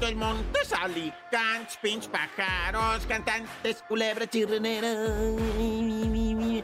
Montes, 0.00 0.16
montes, 0.16 0.72
alicantes, 0.72 1.76
pinch 1.82 2.08
pájaros, 2.08 3.04
cantantes, 3.06 3.84
culebra 3.86 4.26
chirrenera. 4.26 4.88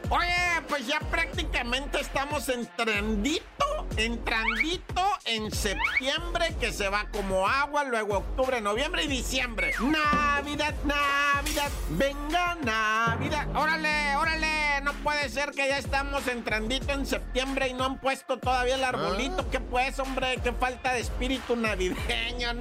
Oye, 0.09 0.61
pues 0.67 0.87
ya 0.87 0.99
prácticamente 1.11 1.99
estamos 1.99 2.49
entrandito, 2.49 3.87
entrandito 3.95 5.03
en 5.25 5.51
septiembre, 5.51 6.55
que 6.59 6.71
se 6.71 6.89
va 6.89 7.05
como 7.11 7.47
agua, 7.47 7.83
luego 7.83 8.17
octubre, 8.17 8.59
noviembre 8.59 9.03
y 9.03 9.07
diciembre. 9.07 9.71
Navidad, 9.81 10.73
Navidad, 10.83 11.69
venga 11.91 12.55
Navidad. 12.55 13.55
Órale, 13.55 14.15
órale, 14.15 14.81
no 14.81 14.93
puede 15.03 15.29
ser 15.29 15.51
que 15.51 15.67
ya 15.67 15.77
estamos 15.77 16.27
entrandito 16.27 16.91
en 16.91 17.05
septiembre 17.05 17.67
y 17.67 17.73
no 17.73 17.85
han 17.85 17.99
puesto 17.99 18.39
todavía 18.39 18.75
el 18.75 18.83
arbolito. 18.83 19.47
¿Qué 19.51 19.59
pues, 19.59 19.99
hombre? 19.99 20.39
Qué 20.43 20.53
falta 20.53 20.93
de 20.93 21.01
espíritu 21.01 21.55
navideño, 21.55 22.53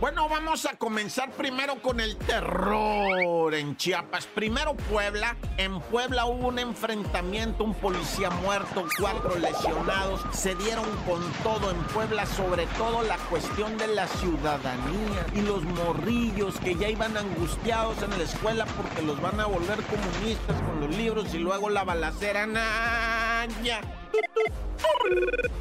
Bueno, 0.00 0.28
vamos 0.28 0.66
a 0.66 0.76
comenzar 0.76 1.30
primero 1.30 1.80
con 1.80 1.98
el 1.98 2.16
terror 2.16 3.54
en 3.54 3.76
Chiapas. 3.76 4.26
Primero 4.26 4.74
Puebla. 4.74 5.36
En 5.56 5.80
Puebla 5.80 6.26
hubo 6.26 6.48
un 6.48 6.58
enfrentamiento, 6.58 7.64
un 7.64 7.74
policía 7.74 8.28
muerto, 8.28 8.86
cuatro 8.98 9.38
lesionados. 9.38 10.20
Se 10.32 10.54
dieron 10.56 10.84
con 11.06 11.22
todo 11.42 11.70
en 11.70 11.82
Puebla, 11.84 12.26
sobre 12.26 12.66
todo 12.76 13.02
la 13.02 13.16
cuestión 13.16 13.78
de 13.78 13.86
la 13.86 14.06
ciudadanía 14.08 15.26
y 15.32 15.40
los 15.40 15.62
morrillos 15.62 16.58
que 16.60 16.74
ya 16.74 16.90
iban 16.90 17.16
angustiados 17.16 18.02
en 18.02 18.10
la 18.10 18.24
escuela 18.24 18.66
porque 18.76 19.00
los 19.00 19.18
van 19.22 19.40
a 19.40 19.46
volver 19.46 19.78
comunistas 19.84 20.60
con 20.60 20.80
los 20.80 20.94
libros 20.94 21.32
y 21.32 21.38
luego 21.38 21.70
la 21.70 21.84
balacera. 21.84 22.46
¡Naya! 22.46 23.80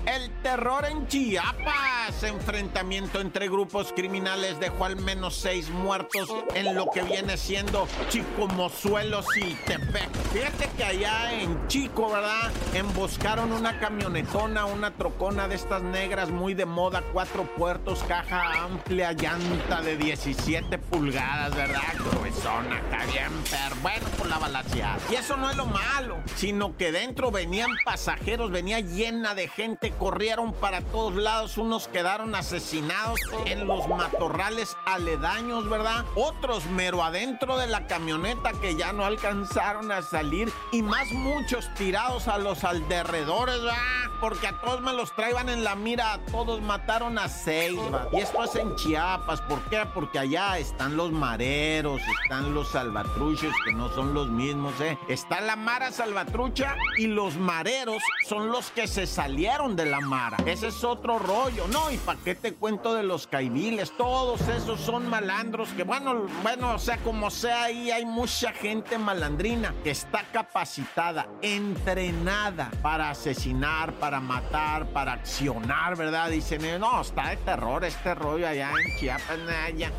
El 0.06 0.32
terror 0.42 0.86
en 0.86 1.08
Chiapas. 1.08 2.24
Enfrentamiento 2.24 3.22
entre 3.22 3.48
grupos 3.48 3.94
criminales 3.94 4.60
dejó 4.60 4.86
al 4.86 4.98
menos 4.98 5.36
seis 5.36 5.70
muertos 5.70 6.30
en 6.54 6.76
lo 6.76 6.88
que 6.94 7.02
viene 7.04 7.38
siendo 7.38 7.88
Chico 8.10 8.48
Mozuelos 8.48 9.26
y 9.38 9.54
Tepec. 9.66 10.10
Fíjate 10.34 10.70
que 10.76 10.84
allá 10.84 11.34
en 11.34 11.68
Chico, 11.68 12.12
¿verdad? 12.12 12.52
Emboscaron 12.74 13.52
una 13.54 13.80
camionetona, 13.80 14.66
una 14.66 14.92
trocona 14.92 15.48
de 15.48 15.56
estas 15.56 15.82
negras 15.82 16.30
muy 16.30 16.54
de 16.54 16.66
moda, 16.66 17.02
cuatro 17.14 17.44
puertos, 17.56 18.04
caja 18.04 18.64
amplia, 18.64 19.14
llanta 19.14 19.82
de 19.82 19.98
17 19.98 20.78
pulgadas, 20.78 21.56
¿verdad? 21.56 21.82
Gruesona, 21.98 22.80
está 22.80 23.06
bien, 23.06 23.32
pero 23.50 23.76
bueno, 23.82 24.06
por 24.18 24.28
la 24.28 24.38
balaseada. 24.38 25.00
Y 25.10 25.16
eso 25.16 25.38
no 25.38 25.50
es 25.50 25.56
lo 25.56 25.66
malo, 25.66 26.18
sino 26.36 26.76
que 26.76 26.92
dentro 26.92 27.32
venían 27.32 27.70
pasajeros, 27.86 28.43
venía 28.52 28.80
llena 28.80 29.36
de 29.36 29.48
gente, 29.48 29.92
corrieron 29.92 30.54
para 30.54 30.82
todos 30.82 31.16
lados, 31.16 31.58
unos 31.58 31.88
quedaron 31.88 32.36
asesinados 32.36 33.20
en 33.46 33.68
los 33.68 33.88
matorrales 33.88 34.76
aledaños, 34.86 35.70
¿verdad? 35.70 36.06
Otros 36.16 36.66
mero 36.68 37.04
adentro 37.04 37.58
de 37.58 37.68
la 37.68 37.88
camioneta 37.88 38.52
que 38.62 38.76
ya 38.76 38.94
no 38.94 39.06
alcanzaron 39.06 39.92
a 39.92 40.02
salir 40.02 40.52
y 40.72 40.82
más 40.82 41.12
muchos 41.12 41.74
tirados 41.76 42.28
a 42.28 42.38
los 42.38 42.64
alrededores, 42.64 43.62
¿verdad? 43.62 43.78
Porque 44.20 44.48
a 44.48 44.60
todos 44.60 44.82
me 44.82 44.94
los 44.94 45.14
traían 45.16 45.50
en 45.50 45.64
la 45.64 45.76
mira, 45.76 46.14
a 46.14 46.20
todos 46.26 46.62
mataron 46.62 47.18
a 47.20 47.28
seis, 47.28 47.78
¿verdad? 47.78 48.08
Y 48.12 48.22
esto 48.22 48.44
es 48.44 48.56
en 48.56 48.76
Chiapas, 48.76 49.42
¿por 49.42 49.62
qué? 49.64 49.86
Porque 49.94 50.20
allá 50.20 50.58
están 50.58 50.96
los 50.96 51.12
mareros, 51.12 52.02
están 52.24 52.54
los 52.54 52.70
salvatruchos, 52.70 53.54
que 53.66 53.74
no 53.74 53.90
son 53.90 54.14
los 54.14 54.30
mismos, 54.30 54.80
¿eh? 54.82 54.98
Está 55.08 55.42
la 55.42 55.56
mara 55.56 55.92
salvatrucha 55.92 56.76
y 56.98 57.08
los 57.08 57.36
mareros 57.36 58.02
son 58.28 58.33
los 58.40 58.72
que 58.72 58.88
se 58.88 59.06
salieron 59.06 59.76
de 59.76 59.86
la 59.86 60.00
mara. 60.00 60.38
Ese 60.46 60.68
es 60.68 60.84
otro 60.84 61.20
rollo. 61.20 61.68
No, 61.68 61.92
y 61.92 61.98
pa' 61.98 62.18
qué 62.24 62.36
te 62.36 62.54
cuento 62.54 62.94
de 62.94 63.04
los 63.04 63.28
caibiles. 63.28 63.96
Todos 63.98 64.42
esos 64.48 64.80
son 64.80 65.10
malandros 65.10 65.70
que, 65.70 65.84
bueno, 65.84 66.26
bueno, 66.42 66.76
o 66.76 66.80
sea, 66.80 66.98
como 66.98 67.30
sea, 67.30 67.64
ahí 67.64 67.92
hay 67.92 68.06
mucha 68.06 68.52
gente 68.52 68.98
malandrina 68.98 69.74
que 69.84 69.92
está 69.92 70.24
capacitada, 70.32 71.28
entrenada 71.42 72.72
para 72.82 73.10
asesinar, 73.10 73.94
para 73.94 74.20
matar, 74.20 74.88
para 74.88 75.14
accionar, 75.14 75.96
¿verdad? 75.96 76.30
Dicen, 76.30 76.64
eh, 76.66 76.80
no, 76.80 77.02
está 77.02 77.30
de 77.30 77.38
terror 77.38 77.84
este 77.86 78.16
rollo 78.16 78.48
allá 78.48 78.72
en 78.72 79.00
Chiapas, 79.00 79.40
allá. 79.68 79.92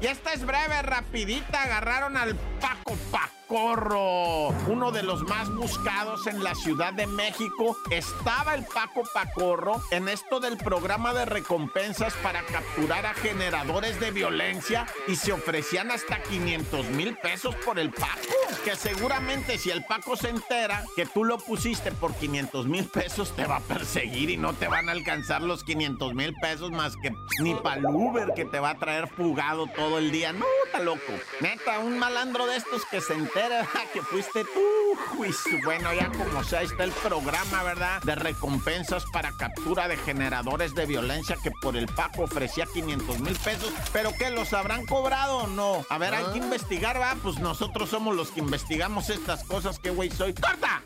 Y 0.00 0.06
esta 0.06 0.32
es 0.32 0.44
breve, 0.44 0.82
rapidita. 0.82 1.62
Agarraron 1.62 2.16
al 2.16 2.34
Paco 2.60 2.96
Pacorro, 3.50 4.50
uno 4.68 4.92
de 4.92 5.02
los 5.02 5.24
más 5.24 5.52
buscados 5.52 6.28
en 6.28 6.44
la 6.44 6.54
Ciudad 6.54 6.92
de 6.92 7.08
México. 7.08 7.76
Estaba 7.90 8.54
el 8.54 8.64
Paco 8.64 9.02
Pacorro 9.12 9.82
en 9.90 10.08
esto 10.08 10.38
del 10.38 10.56
programa 10.56 11.12
de 11.12 11.24
recompensas 11.24 12.14
para 12.22 12.44
capturar 12.44 13.06
a 13.06 13.14
generadores 13.14 13.98
de 13.98 14.12
violencia 14.12 14.86
y 15.08 15.16
se 15.16 15.32
ofrecían 15.32 15.90
hasta 15.90 16.22
500 16.22 16.90
mil 16.90 17.16
pesos 17.16 17.56
por 17.56 17.80
el 17.80 17.90
Paco. 17.90 18.20
Que 18.64 18.76
seguramente 18.76 19.58
si 19.58 19.70
el 19.70 19.84
Paco 19.84 20.16
se 20.16 20.28
entera 20.28 20.84
que 20.94 21.06
tú 21.06 21.24
lo 21.24 21.38
pusiste 21.38 21.90
por 21.90 22.14
500 22.14 22.68
mil 22.68 22.84
pesos, 22.84 23.34
te 23.34 23.46
va 23.46 23.56
a 23.56 23.60
perseguir 23.60 24.30
y 24.30 24.36
no 24.36 24.52
te 24.52 24.68
van 24.68 24.88
a 24.88 24.92
alcanzar 24.92 25.42
los 25.42 25.64
500 25.64 26.14
mil 26.14 26.34
pesos 26.40 26.70
más 26.70 26.96
que 26.96 27.12
ni 27.40 27.56
para 27.56 27.80
el 27.80 27.86
Uber 27.86 28.28
que 28.36 28.44
te 28.44 28.60
va 28.60 28.70
a 28.70 28.78
traer 28.78 29.08
fugado 29.08 29.66
todo 29.66 29.98
el 29.98 30.12
día. 30.12 30.32
No, 30.32 30.46
está 30.66 30.78
loco. 30.78 31.00
Neta, 31.40 31.80
un 31.80 31.98
malandro 31.98 32.46
de 32.46 32.54
estos 32.54 32.84
que 32.86 33.00
se 33.00 33.14
entera 33.14 33.39
que 33.92 34.02
fuiste 34.02 34.44
tú. 34.44 34.60
Bueno, 35.64 35.92
ya 35.94 36.08
como 36.08 36.44
sea, 36.44 36.62
está 36.62 36.84
el 36.84 36.92
programa, 36.92 37.62
¿verdad? 37.62 38.02
De 38.02 38.14
recompensas 38.14 39.04
para 39.12 39.32
captura 39.32 39.88
de 39.88 39.96
generadores 39.96 40.74
de 40.74 40.86
violencia 40.86 41.36
que 41.42 41.50
por 41.62 41.76
el 41.76 41.86
Paco 41.86 42.24
ofrecía 42.24 42.66
500 42.66 43.20
mil 43.20 43.36
pesos. 43.36 43.72
¿Pero 43.92 44.12
qué? 44.18 44.30
¿Los 44.30 44.52
habrán 44.52 44.86
cobrado 44.86 45.38
o 45.38 45.46
no? 45.46 45.84
A 45.88 45.98
ver, 45.98 46.14
hay 46.14 46.24
que 46.32 46.38
investigar, 46.38 47.00
¿va? 47.00 47.16
Pues 47.22 47.38
nosotros 47.38 47.90
somos 47.90 48.14
los 48.16 48.30
que 48.30 48.40
investigamos 48.40 49.10
estas 49.10 49.44
cosas. 49.44 49.78
¿Qué 49.78 49.90
güey 49.90 50.10
soy? 50.10 50.34
¡Corta! 50.34 50.82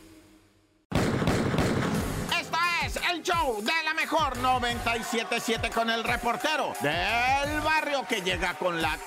Esta 2.39 2.87
es 2.87 2.97
el 3.11 3.23
show 3.23 3.63
de 3.63 3.84
mejor 4.05 4.37
977 4.37 5.71
con 5.71 5.89
el 5.89 6.05
reportero 6.05 6.75
del 6.83 7.61
barrio 7.63 8.05
que 8.07 8.21
llega 8.21 8.53
con 8.53 8.83
la 8.83 8.99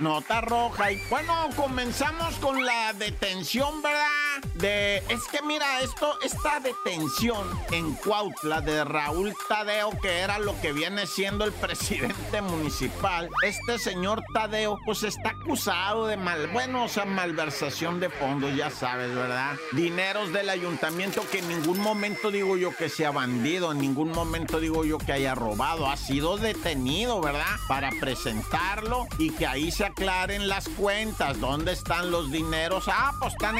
nota 0.00 0.42
roja. 0.42 0.92
Y 0.92 1.02
bueno, 1.08 1.48
comenzamos 1.56 2.34
con 2.34 2.62
la 2.62 2.92
detención, 2.92 3.80
¿verdad? 3.80 4.21
De. 4.54 4.98
Es 5.08 5.24
que 5.30 5.42
mira, 5.42 5.80
esto, 5.80 6.18
esta 6.22 6.60
detención 6.60 7.46
en 7.70 7.94
Cuautla 7.94 8.60
de 8.60 8.84
Raúl 8.84 9.34
Tadeo, 9.48 9.90
que 10.00 10.18
era 10.20 10.38
lo 10.38 10.58
que 10.60 10.72
viene 10.72 11.06
siendo 11.06 11.44
el 11.44 11.52
presidente 11.52 12.40
municipal. 12.42 13.28
Este 13.42 13.78
señor 13.78 14.22
Tadeo, 14.32 14.78
pues 14.84 15.02
está 15.02 15.30
acusado 15.30 16.06
de 16.06 16.16
mal, 16.16 16.48
bueno, 16.48 16.84
o 16.84 16.88
sea, 16.88 17.04
malversación 17.04 18.00
de 18.00 18.10
fondos, 18.10 18.54
ya 18.56 18.70
sabes, 18.70 19.14
¿verdad? 19.14 19.56
Dineros 19.72 20.32
del 20.32 20.48
ayuntamiento 20.48 21.22
que 21.30 21.38
en 21.38 21.48
ningún 21.48 21.80
momento 21.80 22.30
digo 22.30 22.56
yo 22.56 22.74
que 22.76 22.88
sea 22.88 23.10
bandido, 23.10 23.72
en 23.72 23.78
ningún 23.78 24.10
momento 24.10 24.60
digo 24.60 24.84
yo 24.84 24.98
que 24.98 25.12
haya 25.12 25.34
robado, 25.34 25.88
ha 25.88 25.96
sido 25.96 26.36
detenido, 26.36 27.20
¿verdad? 27.20 27.56
Para 27.68 27.90
presentarlo 28.00 29.06
y 29.18 29.30
que 29.30 29.46
ahí 29.46 29.70
se 29.70 29.84
aclaren 29.84 30.48
las 30.48 30.68
cuentas, 30.68 31.40
dónde 31.40 31.72
están 31.72 32.10
los 32.10 32.30
dineros. 32.30 32.84
Ah, 32.88 33.12
pues 33.18 33.32
están 33.32 33.58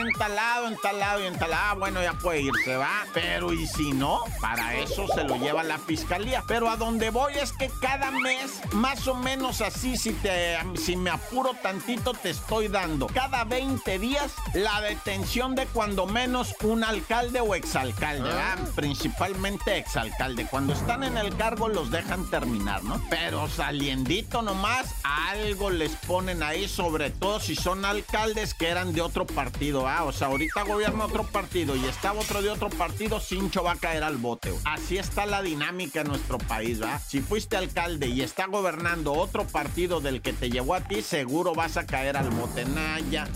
entalado, 0.67 0.93
entalado 0.93 1.23
y 1.23 1.27
entalado. 1.27 1.63
Ah, 1.65 1.75
bueno, 1.75 2.03
ya 2.03 2.13
puede 2.15 2.43
irse, 2.43 2.77
va. 2.77 3.05
Pero 3.15 3.53
y 3.53 3.67
si 3.67 3.93
no, 3.93 4.21
para 4.41 4.77
eso 4.77 5.07
se 5.15 5.25
lo 5.25 5.37
lleva 5.37 5.63
la 5.63 5.79
fiscalía. 5.79 6.43
Pero 6.47 6.69
a 6.69 6.77
donde 6.77 7.11
voy 7.11 7.35
es 7.35 7.53
que 7.53 7.71
cada 7.81 8.11
mes, 8.11 8.61
más 8.73 9.07
o 9.07 9.15
menos 9.15 9.61
así, 9.61 9.97
si 9.97 10.13
te, 10.13 10.57
si 10.77 10.97
me 10.97 11.11
apuro 11.11 11.55
tantito, 11.63 12.13
te 12.15 12.31
estoy 12.31 12.69
dando 12.69 13.07
cada 13.07 13.45
20 13.45 13.99
días 13.99 14.33
la 14.55 14.81
detención 14.81 15.55
de 15.55 15.67
cuando 15.67 16.07
menos 16.07 16.55
un 16.63 16.85
alcalde 16.85 17.41
o 17.41 17.55
exalcalde, 17.55 18.23
¿verdad? 18.23 18.59
Principalmente 18.75 19.79
exalcalde. 19.79 20.47
Cuando 20.47 20.73
están 20.73 21.05
en 21.05 21.17
el 21.17 21.35
cargo 21.37 21.69
los 21.69 21.91
dejan 21.91 22.29
terminar, 22.31 22.83
¿no? 22.85 23.01
Pero 23.09 23.49
saliendito 23.49 24.43
nomás, 24.43 24.95
algo 25.05 25.71
les 25.71 25.93
ponen 25.93 26.43
ahí, 26.43 26.69
sobre 26.69 27.11
todo 27.11 27.41
si 27.41 27.55
son 27.55 27.85
alcaldes 27.85 28.55
que 28.55 28.69
eran 28.69 28.93
de 28.93 29.01
otro 29.01 29.27
partido, 29.27 29.87
¿ah? 29.89 30.05
O 30.05 30.13
sea, 30.13 30.29
ahorita 30.29 30.52
gobierna 30.61 31.07
otro 31.07 31.25
partido 31.25 31.75
y 31.75 31.87
estaba 31.87 32.21
otro 32.21 32.43
de 32.43 32.51
otro 32.51 32.69
partido, 32.69 33.19
Cincho 33.19 33.65
va 33.65 33.73
a 33.73 33.77
caer 33.77 34.05
al 34.05 34.19
bote. 34.19 34.53
Así 34.65 34.99
está 34.99 35.25
la 35.25 35.41
dinámica 35.41 36.03
en 36.03 36.09
nuestro 36.09 36.37
país, 36.39 36.83
¿va? 36.83 36.99
Si 36.99 37.21
fuiste 37.21 37.57
alcalde 37.57 38.09
y 38.09 38.21
está 38.21 38.47
gobernando 38.47 39.15
otro 39.15 39.47
partido 39.47 40.01
del 40.01 40.21
que 40.21 40.35
te 40.35 40.51
llevó 40.51 40.75
a 40.75 40.81
ti, 40.81 41.01
seguro 41.03 41.55
vas 41.55 41.79
a 41.79 41.87
caer 41.87 42.17
al 42.17 42.31
bote, 42.31 42.67
Naya. 42.67 43.27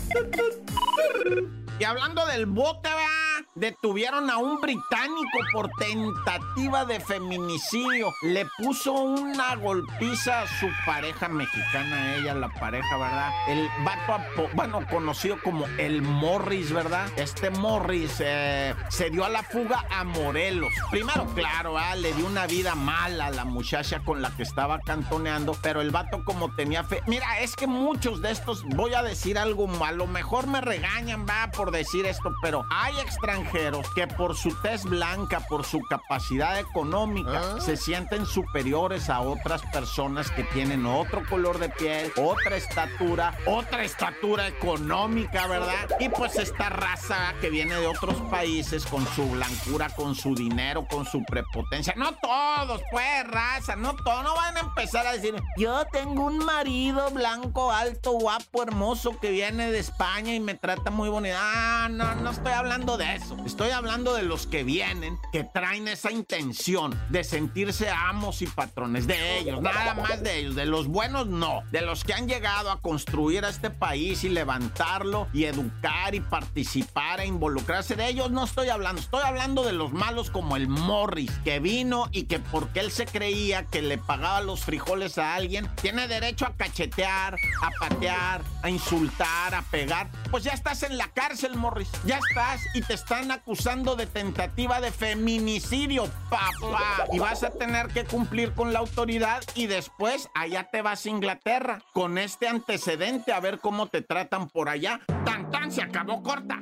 Y 1.79 1.83
hablando 1.83 2.25
del 2.27 2.45
bote, 2.45 2.89
¿va? 2.89 3.26
Detuvieron 3.59 4.29
a 4.29 4.37
un 4.37 4.61
británico 4.61 5.39
por 5.51 5.69
tentativa 5.77 6.85
de 6.85 6.99
feminicidio. 6.99 8.13
Le 8.21 8.45
puso 8.57 8.93
una 8.93 9.55
golpiza 9.55 10.43
a 10.43 10.47
su 10.59 10.67
pareja 10.85 11.27
mexicana, 11.27 12.15
ella, 12.15 12.33
la 12.35 12.49
pareja, 12.49 12.97
¿verdad? 12.97 13.31
El 13.47 13.67
vato, 13.83 14.49
bueno, 14.53 14.85
conocido 14.89 15.41
como 15.41 15.65
el 15.77 16.01
Morris, 16.01 16.71
¿verdad? 16.71 17.07
Este 17.17 17.49
Morris 17.49 18.17
eh, 18.19 18.75
se 18.89 19.09
dio 19.09 19.25
a 19.25 19.29
la 19.29 19.43
fuga 19.43 19.85
a 19.89 20.03
Morelos. 20.03 20.71
Primero, 20.91 21.25
claro, 21.33 21.77
ah, 21.77 21.95
le 21.95 22.13
dio 22.13 22.25
una 22.25 22.45
vida 22.45 22.75
mala 22.75 23.27
a 23.27 23.31
la 23.31 23.45
muchacha 23.45 23.99
con 23.99 24.21
la 24.21 24.29
que 24.31 24.43
estaba 24.43 24.79
cantoneando, 24.79 25.55
pero 25.61 25.81
el 25.81 25.91
vato 25.91 26.23
como 26.23 26.53
tenía 26.55 26.83
fe... 26.83 27.01
Mira, 27.07 27.39
es 27.39 27.55
que 27.55 27.67
muchos 27.67 28.21
de 28.21 28.31
estos, 28.31 28.63
voy 28.63 28.93
a 28.93 29.01
decir 29.01 29.37
algo, 29.37 29.67
a 29.83 29.91
lo 29.91 30.07
mejor 30.07 30.47
me 30.47 30.61
regañan, 30.61 31.25
va, 31.27 31.49
por 31.51 31.71
decir 31.71 32.05
esto, 32.05 32.33
pero 32.41 32.65
hay 32.69 32.93
extranjeros 32.99 33.46
que 33.95 34.07
por 34.07 34.35
su 34.35 34.53
tez 34.61 34.83
blanca, 34.83 35.39
por 35.47 35.65
su 35.65 35.81
capacidad 35.81 36.59
económica, 36.59 37.55
¿Ah? 37.55 37.61
se 37.61 37.77
sienten 37.77 38.25
superiores 38.25 39.09
a 39.09 39.21
otras 39.21 39.61
personas 39.73 40.29
que 40.31 40.43
tienen 40.43 40.85
otro 40.85 41.23
color 41.29 41.59
de 41.59 41.69
piel, 41.69 42.11
otra 42.17 42.57
estatura, 42.57 43.37
otra 43.45 43.83
estatura 43.83 44.47
económica, 44.47 45.47
¿verdad? 45.47 45.89
Y 45.99 46.09
pues 46.09 46.35
esta 46.37 46.69
raza 46.69 47.33
que 47.41 47.49
viene 47.49 47.75
de 47.75 47.87
otros 47.87 48.15
países 48.29 48.85
con 48.85 49.05
su 49.07 49.29
blancura, 49.29 49.89
con 49.89 50.15
su 50.15 50.35
dinero, 50.35 50.85
con 50.87 51.05
su 51.05 51.23
prepotencia. 51.23 51.93
No 51.97 52.13
todos, 52.13 52.81
pues, 52.91 53.27
raza, 53.27 53.75
no 53.75 53.95
todos. 53.95 54.23
No 54.23 54.35
van 54.35 54.57
a 54.57 54.61
empezar 54.61 55.07
a 55.07 55.13
decir, 55.13 55.35
yo 55.57 55.85
tengo 55.91 56.25
un 56.25 56.39
marido 56.39 57.09
blanco, 57.11 57.71
alto, 57.71 58.11
guapo, 58.11 58.63
hermoso 58.63 59.19
que 59.19 59.31
viene 59.31 59.71
de 59.71 59.79
España 59.79 60.33
y 60.33 60.39
me 60.39 60.55
trata 60.55 60.91
muy 60.91 61.09
bonito. 61.09 61.35
Ah, 61.39 61.87
no, 61.89 62.15
no 62.15 62.31
estoy 62.31 62.53
hablando 62.53 62.97
de 62.97 63.15
eso. 63.15 63.26
Estoy 63.45 63.71
hablando 63.71 64.13
de 64.13 64.23
los 64.23 64.47
que 64.47 64.63
vienen, 64.63 65.17
que 65.31 65.43
traen 65.43 65.87
esa 65.87 66.11
intención 66.11 66.97
de 67.09 67.23
sentirse 67.23 67.89
amos 67.89 68.41
y 68.41 68.47
patrones 68.47 69.07
de 69.07 69.39
ellos, 69.39 69.61
nada 69.61 69.93
más 69.95 70.23
de 70.23 70.37
ellos. 70.37 70.55
De 70.55 70.65
los 70.65 70.87
buenos, 70.87 71.27
no. 71.27 71.63
De 71.71 71.81
los 71.81 72.03
que 72.03 72.13
han 72.13 72.27
llegado 72.27 72.71
a 72.71 72.81
construir 72.81 73.45
a 73.45 73.49
este 73.49 73.69
país 73.69 74.23
y 74.23 74.29
levantarlo 74.29 75.27
y 75.33 75.45
educar 75.45 76.15
y 76.15 76.19
participar 76.19 77.19
e 77.19 77.25
involucrarse 77.25 77.95
de 77.95 78.07
ellos, 78.07 78.31
no 78.31 78.43
estoy 78.45 78.69
hablando. 78.69 79.01
Estoy 79.01 79.23
hablando 79.23 79.63
de 79.63 79.73
los 79.73 79.91
malos 79.91 80.29
como 80.29 80.55
el 80.55 80.67
Morris, 80.67 81.31
que 81.43 81.59
vino 81.59 82.07
y 82.11 82.23
que 82.23 82.39
porque 82.39 82.79
él 82.79 82.91
se 82.91 83.05
creía 83.05 83.63
que 83.65 83.81
le 83.81 83.97
pagaba 83.97 84.41
los 84.41 84.63
frijoles 84.63 85.17
a 85.17 85.35
alguien, 85.35 85.69
tiene 85.81 86.07
derecho 86.07 86.45
a 86.45 86.53
cachetear, 86.53 87.35
a 87.61 87.69
patear, 87.79 88.41
a 88.61 88.69
insultar, 88.69 89.55
a 89.55 89.61
pegar. 89.63 90.09
Pues 90.31 90.43
ya 90.43 90.51
estás 90.51 90.83
en 90.83 90.97
la 90.97 91.07
cárcel, 91.09 91.55
Morris. 91.55 91.89
Ya 92.05 92.19
estás 92.19 92.61
y 92.73 92.81
te 92.81 92.93
están 93.17 93.31
acusando 93.31 93.95
de 93.95 94.05
tentativa 94.05 94.79
de 94.79 94.91
feminicidio, 94.91 96.05
papá. 96.29 97.07
Y 97.11 97.17
vas 97.17 97.43
a 97.43 97.49
tener 97.49 97.87
que 97.87 98.05
cumplir 98.05 98.53
con 98.53 98.73
la 98.73 98.79
autoridad 98.79 99.41
y 99.55 99.65
después 99.65 100.29
allá 100.35 100.69
te 100.71 100.83
vas 100.83 101.05
a 101.05 101.09
Inglaterra 101.09 101.81
con 101.93 102.19
este 102.19 102.47
antecedente 102.47 103.33
a 103.33 103.39
ver 103.39 103.59
cómo 103.59 103.87
te 103.87 104.01
tratan 104.01 104.49
por 104.49 104.69
allá. 104.69 104.99
Tan 105.25 105.49
tan 105.49 105.71
se 105.71 105.81
acabó 105.81 106.21
corta. 106.21 106.61